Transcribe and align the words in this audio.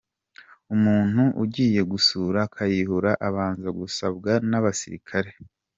Umuntu 0.75 1.23
ugiye 1.43 1.81
gusura 1.91 2.39
Kayihura 2.55 3.11
abanza 3.27 3.69
gusabwa 3.79 4.31
n’ 4.49 4.51
abasirikare. 4.59 5.31